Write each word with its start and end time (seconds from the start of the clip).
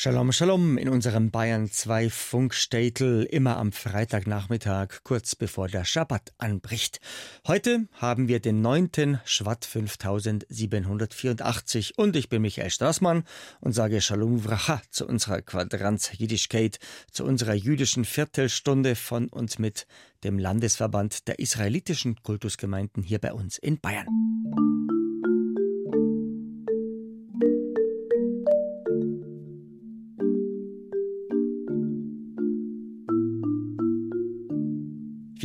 Shalom, 0.00 0.30
Shalom 0.30 0.78
in 0.78 0.88
unserem 0.88 1.32
Bayern 1.32 1.68
2 1.68 2.08
Funkstätel 2.08 3.24
immer 3.24 3.56
am 3.56 3.72
Freitagnachmittag, 3.72 5.02
kurz 5.02 5.34
bevor 5.34 5.66
der 5.66 5.84
Schabbat 5.84 6.32
anbricht. 6.38 7.00
Heute 7.48 7.88
haben 7.94 8.28
wir 8.28 8.38
den 8.38 8.60
9. 8.60 9.18
Schwatt 9.24 9.64
5784 9.64 11.98
und 11.98 12.14
ich 12.14 12.28
bin 12.28 12.42
Michael 12.42 12.70
Straßmann 12.70 13.24
und 13.58 13.72
sage 13.72 14.00
Shalom 14.00 14.38
Vracha 14.38 14.80
zu 14.88 15.04
unserer 15.04 15.42
Quadranz 15.42 16.12
Jiddischkeit, 16.16 16.78
zu 17.10 17.24
unserer 17.24 17.54
jüdischen 17.54 18.04
Viertelstunde 18.04 18.94
von 18.94 19.28
und 19.28 19.58
mit 19.58 19.88
dem 20.22 20.38
Landesverband 20.38 21.26
der 21.26 21.40
israelitischen 21.40 22.22
Kultusgemeinden 22.22 23.02
hier 23.02 23.18
bei 23.18 23.32
uns 23.32 23.58
in 23.58 23.80
Bayern. 23.80 24.06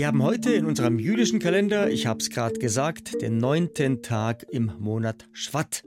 Wir 0.04 0.10
haben 0.10 0.22
heute 0.22 0.52
in 0.52 0.66
unserem 0.66 1.00
jüdischen 1.00 1.40
Kalender, 1.40 1.90
ich 1.90 2.08
habe 2.08 2.20
es 2.20 2.30
gerade 2.30 2.60
gesagt, 2.60 3.22
den 3.22 3.38
neunten 3.38 4.02
Tag 4.02 4.46
im 4.52 4.70
Monat 4.78 5.30
Schwatt. 5.32 5.86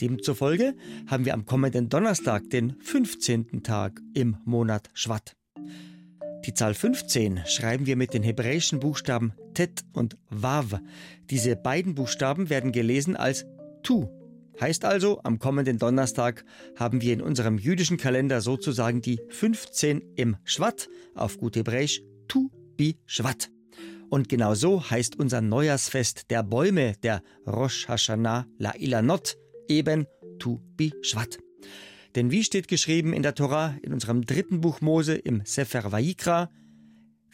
Demzufolge 0.00 0.74
haben 1.06 1.24
wir 1.24 1.32
am 1.32 1.46
kommenden 1.46 1.88
Donnerstag 1.88 2.50
den 2.50 2.74
15. 2.80 3.62
Tag 3.62 4.00
im 4.14 4.36
Monat 4.44 4.90
Schwatt. 4.94 5.36
Die 6.44 6.54
Zahl 6.54 6.74
15 6.74 7.42
schreiben 7.46 7.86
wir 7.86 7.94
mit 7.94 8.14
den 8.14 8.24
hebräischen 8.24 8.80
Buchstaben 8.80 9.32
Tet 9.54 9.84
und 9.92 10.16
Wav. 10.28 10.80
Diese 11.30 11.54
beiden 11.54 11.94
Buchstaben 11.94 12.50
werden 12.50 12.72
gelesen 12.72 13.14
als 13.14 13.46
Tu. 13.84 14.08
Heißt 14.60 14.84
also, 14.84 15.20
am 15.22 15.38
kommenden 15.38 15.78
Donnerstag 15.78 16.44
haben 16.74 17.00
wir 17.00 17.12
in 17.12 17.22
unserem 17.22 17.58
jüdischen 17.58 17.96
Kalender 17.96 18.40
sozusagen 18.40 19.02
die 19.02 19.20
15 19.28 20.02
im 20.16 20.36
Schwatt, 20.42 20.88
auf 21.14 21.38
gut 21.38 21.54
Hebräisch 21.54 22.02
Tu 22.26 22.50
Bi 22.76 22.98
Shvat. 23.06 23.50
Und 24.10 24.28
genau 24.28 24.54
so 24.54 24.90
heißt 24.90 25.18
unser 25.18 25.40
Neujahrsfest 25.40 26.30
der 26.30 26.42
Bäume, 26.42 26.94
der 27.02 27.22
Rosh 27.46 27.88
Hashanah 27.88 28.46
La 28.58 28.74
Ilanot, 28.74 29.38
eben 29.68 30.06
Tu 30.38 30.58
Bi 30.76 30.92
Shvat. 31.02 31.38
Denn 32.14 32.30
wie 32.30 32.44
steht 32.44 32.68
geschrieben 32.68 33.12
in 33.14 33.22
der 33.22 33.34
Tora, 33.34 33.76
in 33.82 33.92
unserem 33.92 34.22
dritten 34.22 34.60
Buch 34.60 34.80
Mose, 34.80 35.14
im 35.14 35.42
Sefer 35.46 35.90
Vayikra, 35.92 36.50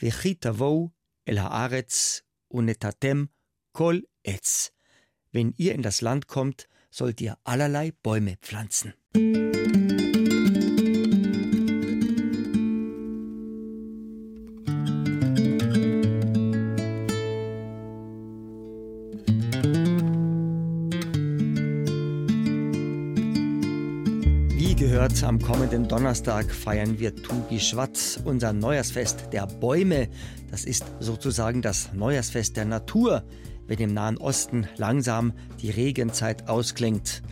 Vechitavou 0.01 0.93
el 1.25 1.41
haaretz 1.43 2.23
unetatem 2.49 3.29
kol 3.73 4.03
etz. 4.23 4.71
Wenn 5.33 5.53
ihr 5.57 5.75
in 5.75 5.83
das 5.83 6.01
Land 6.01 6.29
kommt, 6.29 6.69
sollt 6.91 7.21
ihr 7.21 7.37
allerlei 7.45 7.93
Bäume 8.03 8.37
pflanzen. 8.41 8.95
Gehört, 25.09 25.25
am 25.25 25.41
kommenden 25.41 25.89
Donnerstag 25.89 26.51
feiern 26.51 26.99
wir 26.99 27.15
Tugi 27.15 27.61
Schwat, 27.61 28.21
unser 28.25 28.53
Neujahrsfest 28.53 29.33
der 29.33 29.47
Bäume. 29.47 30.09
Das 30.51 30.65
ist 30.65 30.85
sozusagen 31.01 31.63
das 31.63 31.93
Neujahrsfest 31.93 32.57
der 32.57 32.65
Natur, 32.65 33.23
wenn 33.67 33.79
im 33.79 33.95
Nahen 33.95 34.19
Osten 34.19 34.67
langsam 34.77 35.33
die 35.61 35.71
Regenzeit 35.71 36.49
ausklingt. 36.49 37.23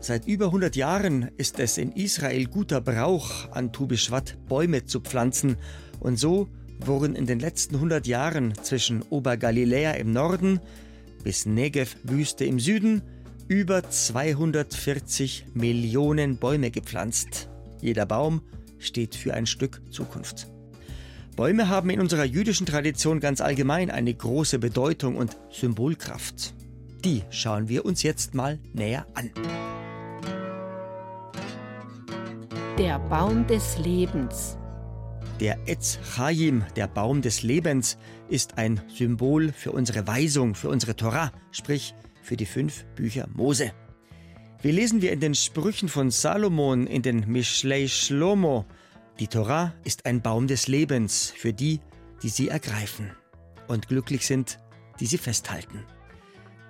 Seit 0.00 0.26
über 0.26 0.46
100 0.46 0.76
Jahren 0.76 1.30
ist 1.36 1.58
es 1.58 1.78
in 1.78 1.92
Israel 1.92 2.46
guter 2.46 2.80
Brauch, 2.80 3.50
an 3.50 3.72
Tu 3.72 3.86
Bishvat 3.86 4.36
Bäume 4.48 4.84
zu 4.84 5.00
pflanzen. 5.00 5.56
Und 6.00 6.18
so 6.18 6.48
wurden 6.80 7.16
in 7.16 7.26
den 7.26 7.40
letzten 7.40 7.76
100 7.76 8.06
Jahren 8.06 8.54
zwischen 8.62 9.02
Obergaliläa 9.02 9.92
im 9.92 10.12
Norden 10.12 10.60
bis 11.22 11.46
Negev-Wüste 11.46 12.44
im 12.44 12.60
Süden 12.60 13.02
über 13.48 13.88
240 13.88 15.46
Millionen 15.54 16.36
Bäume 16.38 16.70
gepflanzt. 16.70 17.48
Jeder 17.80 18.06
Baum 18.06 18.40
steht 18.78 19.14
für 19.14 19.34
ein 19.34 19.46
Stück 19.46 19.82
Zukunft. 19.90 20.48
Bäume 21.36 21.68
haben 21.68 21.90
in 21.90 22.00
unserer 22.00 22.24
jüdischen 22.24 22.64
Tradition 22.64 23.20
ganz 23.20 23.40
allgemein 23.40 23.90
eine 23.90 24.14
große 24.14 24.58
Bedeutung 24.58 25.16
und 25.16 25.36
Symbolkraft. 25.50 26.54
Die 27.04 27.22
schauen 27.30 27.68
wir 27.68 27.84
uns 27.84 28.02
jetzt 28.02 28.34
mal 28.34 28.58
näher 28.72 29.06
an. 29.14 29.30
Der 32.78 32.98
Baum 32.98 33.46
des 33.46 33.78
Lebens. 33.78 34.56
Der 35.40 35.58
Etz 35.66 35.98
Chaim, 36.14 36.64
der 36.76 36.86
Baum 36.86 37.20
des 37.20 37.42
Lebens, 37.42 37.98
ist 38.28 38.56
ein 38.56 38.80
Symbol 38.88 39.52
für 39.52 39.72
unsere 39.72 40.06
Weisung, 40.06 40.54
für 40.54 40.68
unsere 40.68 40.96
Torah, 40.96 41.32
sprich 41.50 41.94
für 42.24 42.36
die 42.36 42.46
fünf 42.46 42.84
Bücher 42.96 43.28
Mose. 43.32 43.72
Wie 44.62 44.70
lesen 44.70 45.02
wir 45.02 45.12
in 45.12 45.20
den 45.20 45.34
Sprüchen 45.34 45.88
von 45.88 46.10
Salomon 46.10 46.86
in 46.86 47.02
den 47.02 47.30
Mishlei 47.30 47.86
Shlomo? 47.86 48.64
Die 49.20 49.28
Torah 49.28 49.74
ist 49.84 50.06
ein 50.06 50.22
Baum 50.22 50.46
des 50.46 50.66
Lebens 50.66 51.32
für 51.36 51.52
die, 51.52 51.80
die 52.22 52.30
sie 52.30 52.48
ergreifen 52.48 53.12
und 53.68 53.88
glücklich 53.88 54.26
sind, 54.26 54.58
die 55.00 55.06
sie 55.06 55.18
festhalten. 55.18 55.84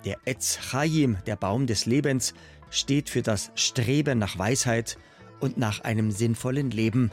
Der 0.03 0.17
Etz 0.25 0.59
Chaim, 0.71 1.17
der 1.25 1.37
Baum 1.37 1.67
des 1.67 1.85
Lebens, 1.85 2.33
steht 2.69 3.09
für 3.09 3.21
das 3.21 3.51
Streben 3.55 4.19
nach 4.19 4.37
Weisheit 4.37 4.97
und 5.39 5.57
nach 5.57 5.79
einem 5.79 6.11
sinnvollen 6.11 6.71
Leben. 6.71 7.11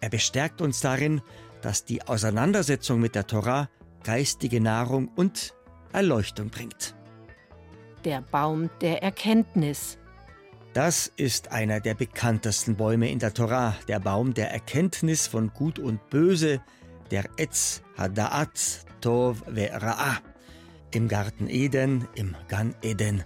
Er 0.00 0.08
bestärkt 0.08 0.62
uns 0.62 0.80
darin, 0.80 1.20
dass 1.60 1.84
die 1.84 2.02
Auseinandersetzung 2.02 3.00
mit 3.00 3.14
der 3.14 3.26
Torah 3.26 3.68
geistige 4.02 4.60
Nahrung 4.60 5.08
und 5.14 5.54
Erleuchtung 5.92 6.48
bringt 6.48 6.94
der 8.04 8.22
Baum 8.22 8.70
der 8.80 9.02
Erkenntnis. 9.02 9.98
Das 10.74 11.12
ist 11.16 11.52
einer 11.52 11.80
der 11.80 11.94
bekanntesten 11.94 12.76
Bäume 12.76 13.10
in 13.10 13.18
der 13.18 13.34
Torah, 13.34 13.76
der 13.88 14.00
Baum 14.00 14.32
der 14.32 14.50
Erkenntnis 14.50 15.26
von 15.26 15.52
Gut 15.52 15.78
und 15.78 16.08
Böse, 16.08 16.62
der 17.10 17.24
Etz 17.36 17.82
Hadaat 17.98 18.86
Tov 19.02 19.46
Ve'Ra'a. 19.46 20.18
Im 20.92 21.08
Garten 21.08 21.48
Eden, 21.48 22.08
im 22.14 22.34
Gan 22.48 22.74
Eden. 22.82 23.24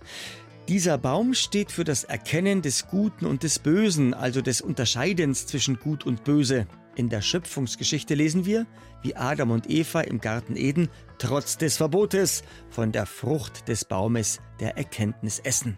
Dieser 0.69 0.99
Baum 0.99 1.35
steht 1.35 1.71
für 1.71 1.85
das 1.85 2.03
Erkennen 2.03 2.63
des 2.63 2.89
Guten 2.89 3.27
und 3.27 3.45
des 3.45 3.61
Bösen, 3.61 4.15
also 4.15 4.41
des 4.41 4.61
Unterscheidens 4.61 5.47
zwischen 5.47 5.79
Gut 5.79 6.05
und 6.05 6.25
Böse. 6.25 6.67
In 6.97 7.11
der 7.11 7.21
Schöpfungsgeschichte 7.21 8.15
lesen 8.15 8.47
wir, 8.47 8.67
wie 9.03 9.15
Adam 9.15 9.51
und 9.51 9.69
Eva 9.69 10.01
im 10.01 10.19
Garten 10.19 10.57
Eden 10.57 10.89
trotz 11.19 11.59
des 11.59 11.77
Verbotes 11.77 12.43
von 12.71 12.91
der 12.91 13.05
Frucht 13.05 13.69
des 13.69 13.85
Baumes 13.85 14.41
der 14.61 14.79
Erkenntnis 14.79 15.39
essen. 15.41 15.77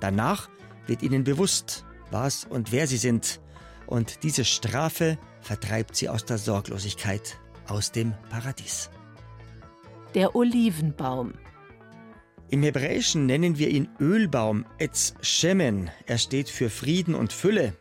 Danach 0.00 0.48
wird 0.86 1.02
ihnen 1.02 1.24
bewusst, 1.24 1.84
was 2.12 2.44
und 2.44 2.70
wer 2.70 2.86
sie 2.86 2.96
sind, 2.96 3.40
und 3.86 4.22
diese 4.22 4.44
Strafe 4.44 5.18
vertreibt 5.40 5.96
sie 5.96 6.08
aus 6.08 6.24
der 6.24 6.38
Sorglosigkeit, 6.38 7.38
aus 7.66 7.90
dem 7.90 8.14
Paradies. 8.30 8.88
Der 10.14 10.36
Olivenbaum. 10.36 11.34
Im 12.48 12.62
Hebräischen 12.62 13.26
nennen 13.26 13.58
wir 13.58 13.68
ihn 13.68 13.88
Ölbaum, 13.98 14.64
Etz 14.78 15.14
Shemen. 15.22 15.90
Er 16.06 16.18
steht 16.18 16.48
für 16.48 16.70
Frieden 16.70 17.14
und 17.14 17.32
Fülle. 17.32 17.74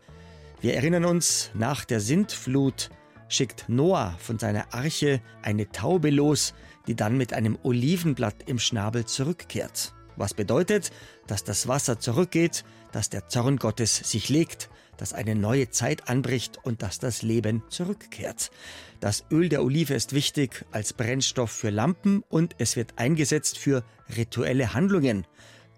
Wir 0.62 0.76
erinnern 0.76 1.06
uns, 1.06 1.50
nach 1.56 1.86
der 1.86 2.00
Sintflut 2.00 2.92
schickt 3.28 3.68
Noah 3.68 4.16
von 4.20 4.38
seiner 4.38 4.76
Arche 4.76 5.20
eine 5.42 5.72
Taube 5.72 6.12
los, 6.12 6.54
die 6.86 6.96
dann 6.96 7.18
mit 7.18 7.34
einem 7.34 7.58
Olivenblatt 7.64 8.44
im 8.46 8.59
Schnabel 8.59 9.06
zurückkehrt. 9.06 9.96
Was 10.18 10.35
bedeutet, 10.35 10.91
dass 11.26 11.44
das 11.44 11.68
Wasser 11.68 12.00
zurückgeht, 12.00 12.64
dass 12.91 13.09
der 13.09 13.28
Zorn 13.28 13.58
Gottes 13.58 13.96
sich 13.97 14.30
legt, 14.30 14.70
dass 14.97 15.14
eine 15.14 15.34
neue 15.34 15.72
Zeit 15.72 16.09
anbricht 16.09 16.59
und 16.64 16.84
dass 16.84 17.00
das 17.00 17.24
Leben 17.24 17.64
zurückkehrt. 17.70 18.52
Das 19.00 19.26
Öl 19.32 19.50
der 19.50 19.64
Olive 19.64 19.96
ist 19.96 20.14
wichtig 20.14 20.64
als 20.70 20.94
Brennstoff 20.94 21.50
für 21.50 21.72
Lampen 21.72 22.24
und 22.30 22.53
es 22.59 22.76
wird 22.76 23.00
eingesetzt 23.00 23.58
für 23.58 23.84
rituelle 24.16 24.76
Handlungen. 24.76 25.26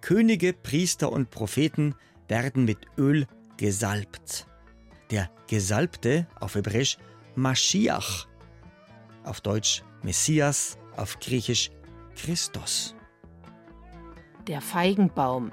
Könige, 0.01 0.51
Priester 0.51 1.09
und 1.09 1.29
Propheten 1.29 1.95
werden 2.27 2.65
mit 2.65 2.79
Öl 2.97 3.27
gesalbt 3.55 4.47
der 5.13 5.29
Gesalbte, 5.47 6.25
auf 6.39 6.55
Hebräisch 6.55 6.97
Mashiach, 7.35 8.25
auf 9.23 9.41
Deutsch 9.41 9.83
Messias, 10.01 10.79
auf 10.97 11.19
Griechisch 11.19 11.69
Christus. 12.15 12.95
Der 14.47 14.59
Feigenbaum. 14.59 15.51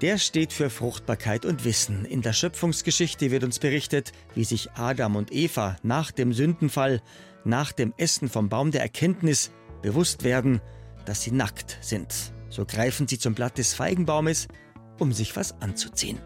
Der 0.00 0.16
steht 0.16 0.54
für 0.54 0.70
Fruchtbarkeit 0.70 1.44
und 1.44 1.64
Wissen. 1.64 2.06
In 2.06 2.22
der 2.22 2.32
Schöpfungsgeschichte 2.32 3.30
wird 3.30 3.44
uns 3.44 3.58
berichtet, 3.58 4.12
wie 4.34 4.44
sich 4.44 4.70
Adam 4.72 5.16
und 5.16 5.32
Eva 5.32 5.76
nach 5.82 6.10
dem 6.10 6.32
Sündenfall, 6.32 7.02
nach 7.44 7.72
dem 7.72 7.92
Essen 7.98 8.30
vom 8.30 8.48
Baum 8.48 8.70
der 8.70 8.80
Erkenntnis 8.80 9.52
bewusst 9.82 10.24
werden, 10.24 10.62
dass 11.04 11.22
sie 11.22 11.30
nackt 11.30 11.76
sind. 11.82 12.32
So 12.48 12.64
greifen 12.64 13.06
sie 13.06 13.18
zum 13.18 13.34
Blatt 13.34 13.58
des 13.58 13.74
Feigenbaumes, 13.74 14.48
um 14.98 15.12
sich 15.12 15.36
was 15.36 15.60
anzuziehen. 15.60 16.18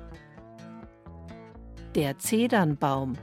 Der 2.00 2.16
Zedernbaum 2.16 3.18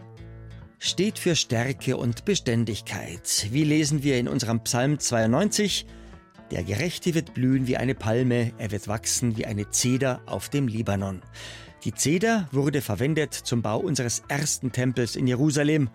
steht 0.77 1.17
für 1.17 1.35
Stärke 1.35 1.97
und 1.97 2.25
Beständigkeit. 2.25 3.47
Wie 3.49 3.63
lesen 3.63 4.03
wir 4.03 4.19
in 4.19 4.27
unserem 4.27 4.59
Psalm 4.65 4.99
92? 4.99 5.87
Der 6.51 6.63
Gerechte 6.63 7.15
wird 7.15 7.33
blühen 7.33 7.65
wie 7.65 7.77
eine 7.77 7.95
Palme, 7.95 8.53
er 8.59 8.69
wird 8.69 8.87
wachsen 8.87 9.35
wie 9.35 9.47
eine 9.47 9.71
Zeder 9.71 10.21
auf 10.27 10.49
dem 10.49 10.67
Libanon. 10.67 11.23
Die 11.85 11.93
Zeder 11.95 12.47
wurde 12.51 12.83
verwendet 12.83 13.33
zum 13.33 13.63
Bau 13.63 13.79
unseres 13.79 14.21
ersten 14.27 14.71
Tempels 14.71 15.15
in 15.15 15.25
Jerusalem, 15.25 15.89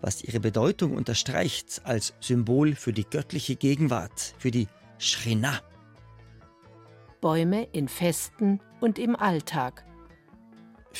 was 0.00 0.22
ihre 0.22 0.38
Bedeutung 0.38 0.94
unterstreicht 0.94 1.80
als 1.82 2.14
Symbol 2.20 2.76
für 2.76 2.92
die 2.92 3.10
göttliche 3.10 3.56
Gegenwart, 3.56 4.36
für 4.38 4.52
die 4.52 4.68
Shrina. 4.98 5.58
Bäume 7.20 7.66
in 7.72 7.88
Festen 7.88 8.60
und 8.78 9.00
im 9.00 9.16
Alltag. 9.16 9.87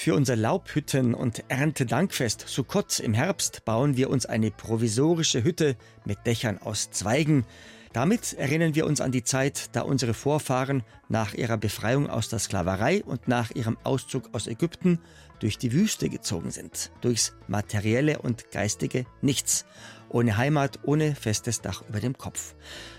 Für 0.00 0.14
unser 0.14 0.36
Laubhütten- 0.36 1.12
und 1.12 1.42
Erntedankfest 1.48 2.44
Sukkot 2.46 3.00
im 3.00 3.14
Herbst 3.14 3.64
bauen 3.64 3.96
wir 3.96 4.10
uns 4.10 4.26
eine 4.26 4.52
provisorische 4.52 5.42
Hütte 5.42 5.74
mit 6.04 6.24
Dächern 6.24 6.58
aus 6.58 6.92
Zweigen. 6.92 7.44
Damit 7.92 8.34
erinnern 8.34 8.76
wir 8.76 8.86
uns 8.86 9.00
an 9.00 9.10
die 9.10 9.24
Zeit, 9.24 9.70
da 9.72 9.80
unsere 9.80 10.14
Vorfahren 10.14 10.84
nach 11.08 11.34
ihrer 11.34 11.56
Befreiung 11.58 12.08
aus 12.08 12.28
der 12.28 12.38
Sklaverei 12.38 13.02
und 13.02 13.26
nach 13.26 13.50
ihrem 13.50 13.76
Auszug 13.82 14.30
aus 14.34 14.46
Ägypten 14.46 15.00
durch 15.40 15.58
die 15.58 15.72
Wüste 15.72 16.08
gezogen 16.08 16.52
sind, 16.52 16.92
durchs 17.00 17.34
materielle 17.48 18.20
und 18.20 18.52
geistige 18.52 19.04
Nichts, 19.20 19.66
ohne 20.10 20.36
Heimat, 20.36 20.78
ohne 20.84 21.16
festes 21.16 21.60
Dach 21.60 21.82
über 21.88 21.98
dem 21.98 22.16
Kopf. 22.16 22.54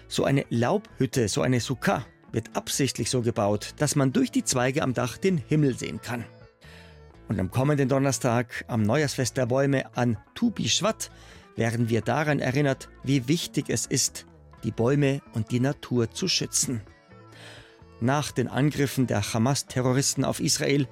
So 0.09 0.25
eine 0.25 0.45
Laubhütte, 0.49 1.29
so 1.29 1.43
eine 1.43 1.61
Sukkah 1.61 2.05
wird 2.33 2.57
absichtlich 2.57 3.09
so 3.09 3.21
gebaut, 3.21 3.73
dass 3.77 3.95
man 3.95 4.11
durch 4.11 4.31
die 4.31 4.43
Zweige 4.43 4.83
am 4.83 4.93
Dach 4.93 5.17
den 5.17 5.37
Himmel 5.37 5.77
sehen 5.79 6.01
kann. 6.01 6.25
Und 7.29 7.39
am 7.39 7.51
kommenden 7.51 7.87
Donnerstag, 7.87 8.65
am 8.67 8.81
Neujahrsfest 8.81 9.37
der 9.37 9.45
Bäume 9.45 9.95
an 9.95 10.17
Tubi 10.33 10.67
Schwat, 10.67 11.11
werden 11.55 11.87
wir 11.87 12.01
daran 12.01 12.39
erinnert, 12.39 12.89
wie 13.03 13.27
wichtig 13.27 13.69
es 13.69 13.85
ist, 13.85 14.25
die 14.63 14.71
Bäume 14.71 15.21
und 15.33 15.51
die 15.51 15.59
Natur 15.59 16.11
zu 16.11 16.27
schützen. 16.27 16.81
Nach 18.01 18.31
den 18.31 18.47
Angriffen 18.47 19.07
der 19.07 19.33
Hamas-Terroristen 19.33 20.25
auf 20.25 20.39
Israel 20.39 20.87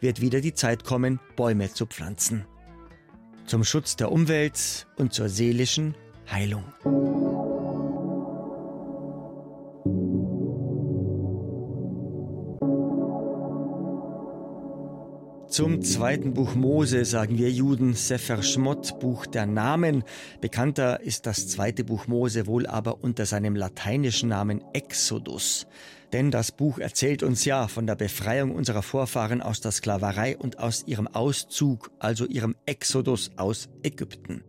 wird 0.00 0.20
wieder 0.20 0.40
die 0.40 0.54
Zeit 0.54 0.84
kommen, 0.84 1.20
Bäume 1.36 1.72
zu 1.72 1.86
pflanzen. 1.86 2.46
Zum 3.46 3.62
Schutz 3.62 3.96
der 3.96 4.10
Umwelt 4.10 4.86
und 4.96 5.12
zur 5.12 5.28
seelischen 5.28 5.94
Heilung. 6.30 6.64
Zum 15.52 15.82
zweiten 15.82 16.32
Buch 16.32 16.54
Mose 16.54 17.04
sagen 17.04 17.36
wir 17.36 17.50
Juden 17.50 17.92
Sefer 17.92 18.42
Schmott, 18.42 18.98
Buch 19.00 19.26
der 19.26 19.44
Namen. 19.44 20.02
Bekannter 20.40 21.02
ist 21.02 21.26
das 21.26 21.46
zweite 21.46 21.84
Buch 21.84 22.06
Mose 22.06 22.46
wohl 22.46 22.66
aber 22.66 23.04
unter 23.04 23.26
seinem 23.26 23.54
lateinischen 23.54 24.30
Namen 24.30 24.64
Exodus. 24.72 25.66
Denn 26.14 26.30
das 26.30 26.52
Buch 26.52 26.78
erzählt 26.78 27.22
uns 27.22 27.44
ja 27.44 27.68
von 27.68 27.86
der 27.86 27.96
Befreiung 27.96 28.52
unserer 28.52 28.80
Vorfahren 28.80 29.42
aus 29.42 29.60
der 29.60 29.72
Sklaverei 29.72 30.38
und 30.38 30.58
aus 30.58 30.84
ihrem 30.86 31.06
Auszug, 31.06 31.90
also 31.98 32.24
ihrem 32.24 32.56
Exodus 32.64 33.32
aus 33.36 33.68
Ägypten. 33.82 34.42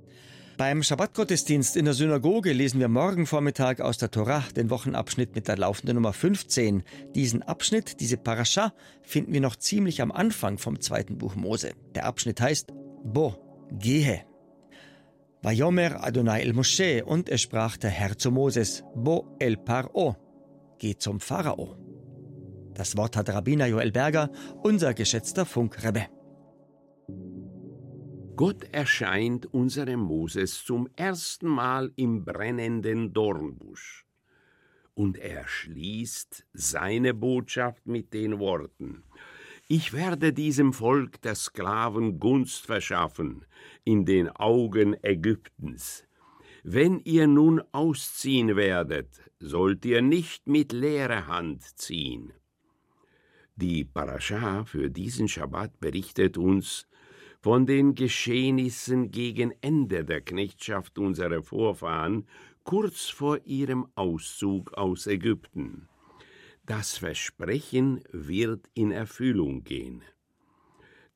Beim 0.55 0.83
Schabbatgottesdienst 0.83 1.75
in 1.75 1.85
der 1.85 1.95
Synagoge 1.95 2.53
lesen 2.53 2.79
wir 2.79 2.88
morgen 2.88 3.25
Vormittag 3.25 3.81
aus 3.81 3.97
der 3.97 4.11
Torah 4.11 4.44
den 4.55 4.69
Wochenabschnitt 4.69 5.33
mit 5.33 5.47
der 5.47 5.57
laufenden 5.57 5.95
Nummer 5.95 6.13
15. 6.13 6.83
Diesen 7.15 7.41
Abschnitt, 7.41 8.00
diese 8.00 8.17
Parascha, 8.17 8.71
finden 9.01 9.33
wir 9.33 9.41
noch 9.41 9.55
ziemlich 9.55 10.00
am 10.00 10.11
Anfang 10.11 10.59
vom 10.59 10.79
zweiten 10.79 11.17
Buch 11.17 11.35
Mose. 11.35 11.71
Der 11.95 12.05
Abschnitt 12.05 12.39
heißt 12.39 12.71
Bo, 13.03 13.35
gehe. 13.71 14.21
Vayomer 15.41 16.03
Adonai 16.03 16.41
el 16.41 16.53
Moshe 16.53 17.03
und 17.03 17.29
es 17.29 17.41
sprach 17.41 17.77
der 17.77 17.89
Herr 17.89 18.15
zu 18.15 18.29
Moses, 18.29 18.83
Bo 18.94 19.35
el 19.39 19.57
Paro, 19.57 20.15
geh 20.77 20.95
zum 20.95 21.19
Pharao. 21.19 21.75
Das 22.75 22.95
Wort 22.95 23.17
hat 23.17 23.29
Rabbiner 23.29 23.65
Joel 23.65 23.91
Berger, 23.91 24.29
unser 24.61 24.94
geschätzter 24.94 25.47
Funkrebbe. 25.47 26.05
Gott 28.35 28.63
erscheint 28.71 29.45
unserem 29.53 30.00
Moses 30.00 30.63
zum 30.65 30.89
ersten 30.95 31.47
Mal 31.47 31.91
im 31.95 32.25
brennenden 32.25 33.13
Dornbusch. 33.13 34.07
Und 34.95 35.19
er 35.19 35.47
schließt 35.47 36.44
seine 36.51 37.13
Botschaft 37.13 37.85
mit 37.85 38.12
den 38.13 38.39
Worten 38.39 39.03
Ich 39.68 39.94
werde 39.94 40.33
diesem 40.33 40.74
Volk 40.74 41.21
der 41.21 41.35
Sklaven 41.35 42.19
Gunst 42.19 42.65
verschaffen 42.65 43.45
in 43.83 44.03
den 44.03 44.30
Augen 44.30 44.95
Ägyptens. 45.03 46.03
Wenn 46.63 47.00
ihr 47.00 47.27
nun 47.27 47.62
ausziehen 47.71 48.56
werdet, 48.56 49.09
sollt 49.39 49.86
ihr 49.86 50.01
nicht 50.01 50.47
mit 50.47 50.71
leerer 50.71 51.27
Hand 51.27 51.62
ziehen. 51.77 52.33
Die 53.56 53.86
Parascha 53.86 54.65
für 54.65 54.89
diesen 54.89 55.27
Schabbat 55.27 55.79
berichtet 55.79 56.39
uns, 56.39 56.88
von 57.44 57.66
den 57.66 57.94
Geschehnissen 57.94 59.12
gegen 59.12 59.54
Ende 59.60 60.06
der 60.06 60.22
Knechtschaft 60.22 60.98
unserer 60.98 61.44
Vorfahren 61.44 62.25
kurz 62.63 63.10
vor 63.10 63.38
ihrem 63.44 63.86
Auszug 63.95 64.74
aus 64.75 65.07
Ägypten. 65.07 65.90
Das 66.66 66.98
Versprechen 66.98 68.01
wird 68.13 68.69
in 68.74 68.92
Erfüllung 68.92 69.66
gehen. 69.66 70.04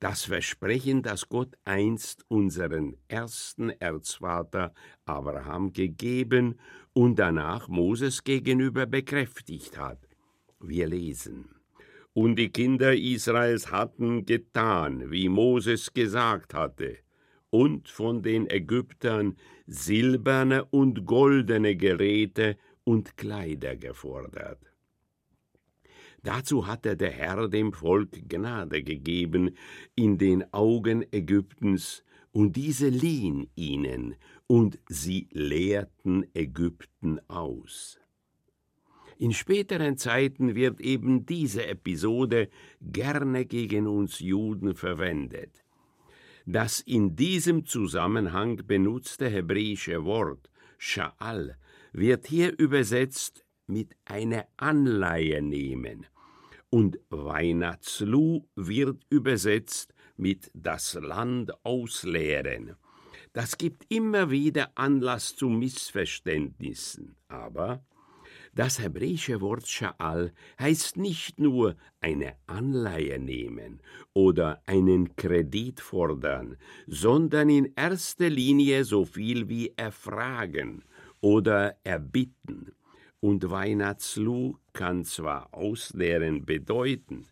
Das 0.00 0.26
Versprechen, 0.26 1.02
das 1.02 1.30
Gott 1.30 1.56
einst 1.64 2.26
unseren 2.28 2.98
ersten 3.08 3.70
Erzvater 3.70 4.74
Abraham 5.06 5.72
gegeben 5.72 6.60
und 6.92 7.18
danach 7.18 7.68
Moses 7.68 8.22
gegenüber 8.22 8.84
bekräftigt 8.84 9.78
hat. 9.78 10.06
Wir 10.60 10.88
lesen. 10.88 11.57
Und 12.20 12.34
die 12.34 12.48
Kinder 12.48 12.96
Israels 12.96 13.70
hatten 13.70 14.26
getan, 14.26 15.12
wie 15.12 15.28
Moses 15.28 15.94
gesagt 15.94 16.52
hatte, 16.52 16.96
und 17.50 17.88
von 17.88 18.24
den 18.24 18.50
Ägyptern 18.50 19.36
silberne 19.68 20.64
und 20.64 21.06
goldene 21.06 21.76
Geräte 21.76 22.56
und 22.82 23.16
Kleider 23.16 23.76
gefordert. 23.76 24.58
Dazu 26.24 26.66
hatte 26.66 26.96
der 26.96 27.12
Herr 27.12 27.46
dem 27.46 27.72
Volk 27.72 28.28
Gnade 28.28 28.82
gegeben 28.82 29.56
in 29.94 30.18
den 30.18 30.52
Augen 30.52 31.04
Ägyptens, 31.12 32.02
und 32.32 32.56
diese 32.56 32.88
liehen 32.88 33.48
ihnen, 33.54 34.16
und 34.48 34.80
sie 34.88 35.28
lehrten 35.30 36.26
Ägypten 36.34 37.20
aus. 37.28 38.00
In 39.20 39.32
späteren 39.32 39.98
Zeiten 39.98 40.54
wird 40.54 40.80
eben 40.80 41.26
diese 41.26 41.66
Episode 41.66 42.48
gerne 42.80 43.46
gegen 43.46 43.88
uns 43.88 44.20
Juden 44.20 44.76
verwendet. 44.76 45.64
Das 46.46 46.78
in 46.80 47.16
diesem 47.16 47.66
Zusammenhang 47.66 48.62
benutzte 48.64 49.28
hebräische 49.28 50.04
Wort 50.04 50.48
Sha'al 50.80 51.56
wird 51.92 52.28
hier 52.28 52.56
übersetzt 52.56 53.44
mit 53.66 53.96
einer 54.04 54.46
Anleihe 54.56 55.42
nehmen 55.42 56.06
und 56.70 57.00
Weihnachtslou 57.10 58.46
wird 58.54 59.04
übersetzt 59.10 59.94
mit 60.16 60.48
das 60.54 60.94
Land 60.94 61.52
ausleeren. 61.64 62.76
Das 63.32 63.58
gibt 63.58 63.84
immer 63.92 64.30
wieder 64.30 64.70
Anlass 64.76 65.34
zu 65.34 65.48
Missverständnissen, 65.48 67.16
aber 67.26 67.84
das 68.58 68.80
hebräische 68.80 69.40
Wort 69.40 69.66
Sha'al 69.66 70.32
heißt 70.58 70.96
nicht 70.96 71.38
nur 71.38 71.76
eine 72.00 72.34
Anleihe 72.48 73.20
nehmen 73.20 73.78
oder 74.14 74.60
einen 74.66 75.14
Kredit 75.14 75.78
fordern, 75.78 76.56
sondern 76.88 77.50
in 77.50 77.72
erster 77.76 78.28
Linie 78.28 78.84
so 78.84 79.04
viel 79.04 79.48
wie 79.48 79.72
erfragen 79.76 80.82
oder 81.20 81.76
erbitten. 81.84 82.72
Und 83.20 83.48
Weihnachtslu 83.48 84.56
kann 84.72 85.04
zwar 85.04 85.54
ausleeren 85.54 86.44
bedeuten, 86.44 87.28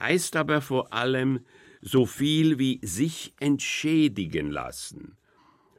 heißt 0.00 0.34
aber 0.34 0.62
vor 0.62 0.94
allem 0.94 1.40
so 1.82 2.06
viel 2.06 2.58
wie 2.58 2.80
sich 2.82 3.34
entschädigen 3.38 4.50
lassen. 4.50 5.18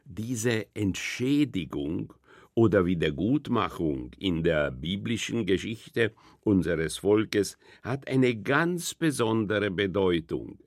Diese 0.05 0.67
Entschädigung 0.75 2.13
oder 2.53 2.85
Wiedergutmachung 2.85 4.11
in 4.17 4.43
der 4.43 4.71
biblischen 4.71 5.45
Geschichte 5.45 6.13
unseres 6.41 6.97
Volkes 6.97 7.57
hat 7.81 8.07
eine 8.07 8.35
ganz 8.35 8.93
besondere 8.93 9.71
Bedeutung. 9.71 10.59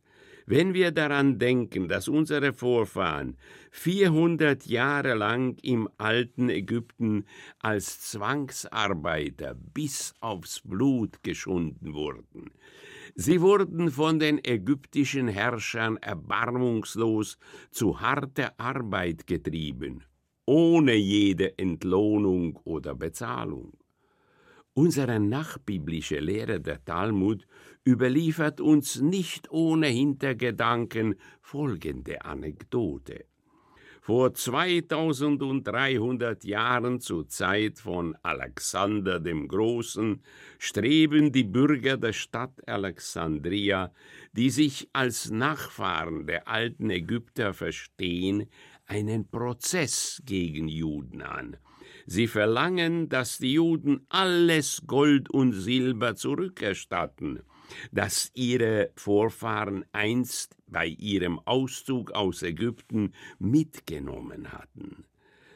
Wenn 0.46 0.74
wir 0.74 0.90
daran 0.90 1.38
denken, 1.38 1.88
dass 1.88 2.06
unsere 2.06 2.52
Vorfahren 2.52 3.38
400 3.70 4.66
Jahre 4.66 5.14
lang 5.14 5.56
im 5.62 5.88
alten 5.96 6.50
Ägypten 6.50 7.24
als 7.60 8.00
Zwangsarbeiter 8.10 9.54
bis 9.54 10.14
aufs 10.20 10.60
Blut 10.60 11.22
geschunden 11.22 11.94
wurden, 11.94 12.50
sie 13.14 13.40
wurden 13.40 13.90
von 13.90 14.18
den 14.18 14.38
ägyptischen 14.44 15.28
Herrschern 15.28 15.96
erbarmungslos 15.96 17.38
zu 17.70 18.02
harter 18.02 18.52
Arbeit 18.58 19.26
getrieben, 19.26 20.04
ohne 20.46 20.94
jede 20.94 21.58
Entlohnung 21.58 22.58
oder 22.64 22.94
Bezahlung. 22.94 23.72
Unsere 24.74 25.20
nachbiblische 25.20 26.18
Lehre 26.18 26.60
der 26.60 26.84
Talmud 26.84 27.46
überliefert 27.86 28.60
uns 28.60 29.00
nicht 29.00 29.50
ohne 29.50 29.86
Hintergedanken 29.86 31.14
folgende 31.40 32.24
Anekdote. 32.24 33.24
Vor 34.06 34.34
2300 34.34 36.44
Jahren 36.44 37.00
zur 37.00 37.26
Zeit 37.26 37.78
von 37.78 38.14
Alexander 38.22 39.18
dem 39.18 39.48
Großen 39.48 40.22
streben 40.58 41.32
die 41.32 41.44
Bürger 41.44 41.96
der 41.96 42.12
Stadt 42.12 42.68
Alexandria, 42.68 43.94
die 44.34 44.50
sich 44.50 44.90
als 44.92 45.30
Nachfahren 45.30 46.26
der 46.26 46.48
alten 46.48 46.90
Ägypter 46.90 47.54
verstehen, 47.54 48.50
einen 48.86 49.28
Prozess 49.28 50.22
gegen 50.24 50.68
Juden 50.68 51.22
an. 51.22 51.56
Sie 52.06 52.26
verlangen, 52.26 53.08
dass 53.08 53.38
die 53.38 53.54
Juden 53.54 54.06
alles 54.08 54.82
Gold 54.86 55.30
und 55.30 55.52
Silber 55.52 56.16
zurückerstatten, 56.16 57.42
das 57.92 58.30
ihre 58.34 58.90
Vorfahren 58.94 59.84
einst 59.92 60.56
bei 60.66 60.86
ihrem 60.86 61.38
Auszug 61.40 62.12
aus 62.12 62.42
Ägypten 62.42 63.12
mitgenommen 63.38 64.52
hatten. 64.52 65.04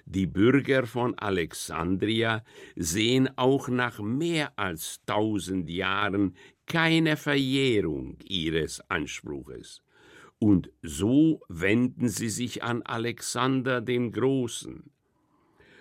Die 0.06 0.26
Bürger 0.26 0.86
von 0.86 1.18
Alexandria 1.18 2.42
sehen 2.76 3.28
auch 3.36 3.68
nach 3.68 4.00
mehr 4.00 4.58
als 4.58 5.02
tausend 5.04 5.68
Jahren 5.68 6.34
keine 6.64 7.18
Verjährung 7.18 8.16
ihres 8.24 8.80
Anspruches. 8.88 9.82
Und 10.38 10.70
so 10.82 11.40
wenden 11.48 12.08
sie 12.08 12.28
sich 12.28 12.62
an 12.62 12.82
Alexander 12.82 13.80
den 13.80 14.12
Großen 14.12 14.90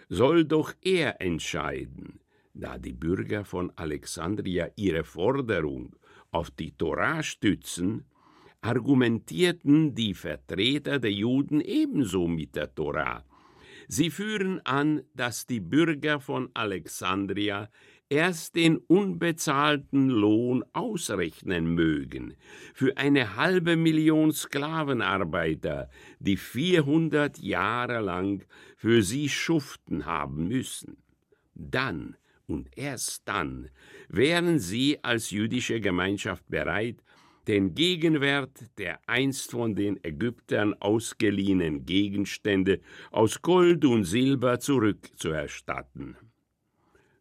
soll 0.10 0.46
doch 0.46 0.74
er 0.82 1.22
entscheiden, 1.22 2.20
da 2.54 2.78
die 2.78 2.94
Bürger 2.94 3.46
von 3.46 3.72
Alexandria 3.76 4.70
ihre 4.76 5.04
Forderung 5.04 5.96
auf 6.32 6.50
die 6.52 6.72
Torah 6.72 7.24
stützen, 7.24 8.06
argumentierten 8.62 9.94
die 9.96 10.14
Vertreter 10.14 11.00
der 11.00 11.12
Juden 11.12 11.62
ebenso 11.62 12.28
mit 12.28 12.56
der 12.56 12.74
Torah. 12.74 13.24
Sie 13.88 14.10
führen 14.10 14.60
an, 14.66 15.04
dass 15.14 15.46
die 15.46 15.62
Bürger 15.62 16.20
von 16.20 16.50
Alexandria 16.54 17.70
erst 18.10 18.56
den 18.56 18.78
unbezahlten 18.78 20.10
Lohn 20.10 20.64
ausrechnen 20.74 21.74
mögen 21.74 22.36
für 22.74 22.98
eine 22.98 23.36
halbe 23.36 23.76
Million 23.76 24.32
Sklavenarbeiter, 24.32 25.90
die 26.20 26.38
400 26.38 27.40
Jahre 27.40 28.00
lang 28.00 28.46
für 28.76 29.04
sie 29.04 29.30
schuften 29.30 30.06
haben 30.06 30.48
müssen. 30.48 30.98
Dann 31.54 32.16
und 32.48 32.70
erst 32.78 33.28
dann 33.28 33.70
wären 34.08 34.60
sie 34.60 35.04
als 35.04 35.32
jüdische 35.32 35.82
Gemeinschaft 35.82 36.48
bereit, 36.48 37.04
den 37.48 37.76
Gegenwert 37.76 38.78
der 38.78 39.00
einst 39.08 39.52
von 39.52 39.76
den 39.76 40.04
Ägyptern 40.04 40.74
ausgeliehenen 40.74 41.86
Gegenstände 41.86 42.82
aus 43.12 43.42
Gold 43.42 43.86
und 43.86 44.04
Silber 44.04 44.60
zurückzuerstatten. 44.60 46.18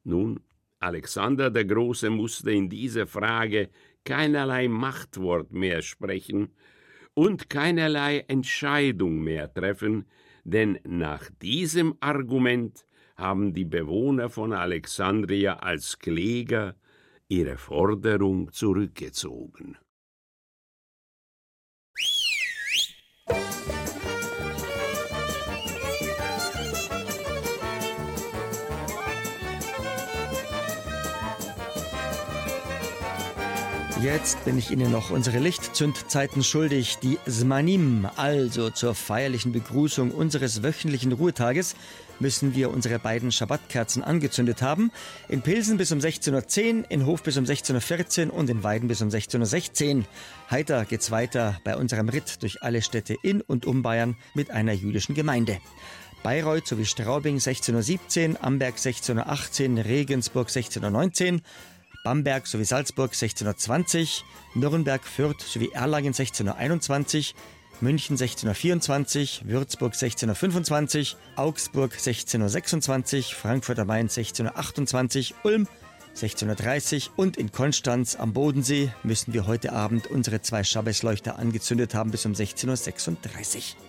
Nun 0.02 0.40
Alexander 0.78 1.50
der 1.50 1.64
Große 1.64 2.10
musste 2.10 2.50
in 2.52 2.68
dieser 2.68 3.06
Frage 3.06 3.70
keinerlei 4.04 4.68
Machtwort 4.68 5.52
mehr 5.52 5.82
sprechen 5.82 6.54
und 7.14 7.48
keinerlei 7.48 8.24
Entscheidung 8.28 9.22
mehr 9.22 9.52
treffen, 9.52 10.04
denn 10.44 10.78
nach 10.84 11.30
diesem 11.42 11.96
Argument 12.00 12.86
haben 13.16 13.54
die 13.54 13.64
Bewohner 13.64 14.28
von 14.28 14.52
Alexandria 14.52 15.54
als 15.54 15.98
Kläger 15.98 16.76
ihre 17.28 17.56
Forderung 17.56 18.52
zurückgezogen. 18.52 19.78
Jetzt 34.06 34.44
bin 34.44 34.56
ich 34.56 34.70
Ihnen 34.70 34.92
noch 34.92 35.10
unsere 35.10 35.40
Lichtzündzeiten 35.40 36.44
schuldig, 36.44 36.98
die 37.02 37.18
Smanim, 37.28 38.08
also 38.14 38.70
zur 38.70 38.94
feierlichen 38.94 39.50
Begrüßung 39.50 40.12
unseres 40.12 40.62
wöchentlichen 40.62 41.10
Ruhetages, 41.10 41.74
müssen 42.20 42.54
wir 42.54 42.70
unsere 42.70 43.00
beiden 43.00 43.32
Schabbatkerzen 43.32 44.04
angezündet 44.04 44.62
haben. 44.62 44.92
In 45.28 45.42
Pilsen 45.42 45.76
bis 45.76 45.90
um 45.90 45.98
16.10 45.98 46.76
Uhr, 46.76 46.84
in 46.88 47.04
Hof 47.04 47.24
bis 47.24 47.36
um 47.36 47.46
16.14 47.46 48.28
Uhr 48.28 48.34
und 48.34 48.48
in 48.48 48.62
Weiden 48.62 48.86
bis 48.86 49.02
um 49.02 49.08
16.16 49.08 49.96
Uhr. 49.96 50.04
Heiter 50.52 50.84
geht's 50.84 51.10
weiter 51.10 51.60
bei 51.64 51.76
unserem 51.76 52.08
Ritt 52.08 52.44
durch 52.44 52.62
alle 52.62 52.82
Städte 52.82 53.16
in 53.22 53.40
und 53.40 53.66
um 53.66 53.82
Bayern 53.82 54.16
mit 54.34 54.52
einer 54.52 54.72
jüdischen 54.72 55.16
Gemeinde. 55.16 55.58
Bayreuth 56.22 56.68
sowie 56.68 56.84
Straubing 56.84 57.38
16.17 57.38 58.34
Uhr, 58.34 58.44
Amberg 58.44 58.76
16.18 58.76 59.78
Uhr, 59.78 59.84
Regensburg 59.84 60.48
16.19 60.48 61.32
Uhr, 61.34 61.40
Bamberg 62.06 62.46
sowie 62.46 62.64
Salzburg 62.64 63.10
1620, 63.10 64.24
Nürnberg, 64.54 65.02
Fürth 65.02 65.40
sowie 65.40 65.72
Erlangen 65.72 66.14
1621, 66.14 67.34
München 67.80 68.12
1624, 68.12 69.42
Würzburg 69.48 69.92
1625, 69.92 71.16
Augsburg 71.34 71.94
1626, 71.94 73.34
Frankfurt 73.34 73.80
am 73.80 73.88
Main 73.88 74.02
1628, 74.02 75.34
Ulm 75.42 75.66
1630 76.10 77.10
und 77.16 77.36
in 77.38 77.50
Konstanz 77.50 78.14
am 78.14 78.32
Bodensee 78.32 78.92
müssen 79.02 79.34
wir 79.34 79.48
heute 79.48 79.72
Abend 79.72 80.06
unsere 80.06 80.40
zwei 80.40 80.62
Schabbesleuchter 80.62 81.40
angezündet 81.40 81.96
haben 81.96 82.12
bis 82.12 82.24
um 82.24 82.34
16.36 82.34 83.74
Uhr. 83.74 83.85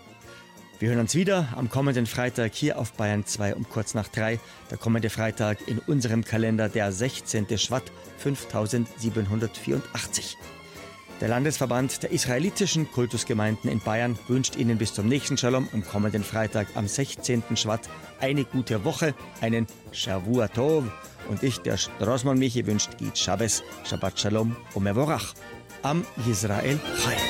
Wir 0.79 0.89
hören 0.89 0.99
uns 0.99 1.15
wieder 1.15 1.47
am 1.55 1.71
kommenden 1.71 2.05
Freitag 2.05 2.53
hier 2.53 2.77
auf 2.77 2.93
Bayern 2.93 3.25
2 3.25 3.55
um 3.55 3.67
kurz 3.67 3.95
nach 3.95 4.09
3. 4.09 4.39
Der 4.69 4.77
kommende 4.77 5.09
Freitag 5.09 5.67
in 5.67 5.79
unserem 5.79 6.23
Kalender 6.23 6.69
der 6.69 6.91
16. 6.91 7.57
Schwatt 7.57 7.91
5784. 8.19 10.37
Der 11.19 11.29
Landesverband 11.29 12.03
der 12.03 12.11
israelitischen 12.11 12.91
Kultusgemeinden 12.91 13.71
in 13.71 13.79
Bayern 13.79 14.19
wünscht 14.27 14.55
Ihnen 14.55 14.77
bis 14.77 14.93
zum 14.93 15.07
nächsten 15.07 15.35
Shalom 15.35 15.67
am 15.73 15.83
kommenden 15.83 16.23
Freitag 16.23 16.67
am 16.75 16.87
16. 16.87 17.41
Schwatt 17.55 17.89
eine 18.19 18.45
gute 18.45 18.85
Woche, 18.85 19.15
einen 19.41 19.65
Shavua 19.91 20.47
Tov. 20.47 20.83
Und 21.27 21.41
ich, 21.41 21.57
der 21.57 21.77
Strosmann 21.77 22.37
Michi, 22.37 22.67
wünscht 22.67 22.99
Git 22.99 23.17
Shabbos, 23.17 23.63
Shabbat 23.83 24.19
Shalom 24.19 24.55
und 24.75 24.83
Mevorach 24.83 25.33
am 25.81 26.05
Israel 26.29 26.79
Chai. 27.03 27.26